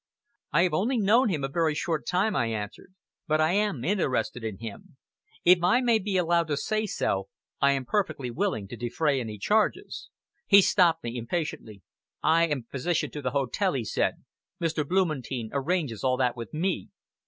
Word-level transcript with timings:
"I 0.51 0.63
have 0.63 0.73
only 0.73 0.97
known 0.97 1.29
him 1.29 1.43
a 1.43 1.47
very 1.47 1.75
short 1.75 2.07
time," 2.07 2.35
I 2.35 2.47
answered, 2.47 2.95
"but 3.27 3.39
I 3.39 3.51
am 3.51 3.83
interested 3.85 4.43
in 4.43 4.57
him. 4.57 4.97
If 5.45 5.59
I 5.61 5.79
may 5.81 5.99
be 5.99 6.17
allowed 6.17 6.47
to 6.47 6.57
say 6.57 6.87
so, 6.87 7.27
I 7.61 7.73
am 7.73 7.85
perfectly 7.85 8.31
willing 8.31 8.67
to 8.69 8.75
defray 8.75 9.19
any 9.21 9.37
charges" 9.37 10.09
He 10.47 10.63
stopped 10.63 11.03
me 11.03 11.15
impatiently. 11.15 11.83
"I 12.23 12.47
am 12.47 12.63
physician 12.63 13.11
to 13.11 13.21
the 13.21 13.29
hotel," 13.29 13.73
he 13.73 13.83
said, 13.85 14.23
"Mr. 14.59 14.83
Blumentein 14.83 15.49
arranges 15.53 16.03
all 16.03 16.17
that 16.17 16.35
with 16.35 16.51
me!" 16.51 16.89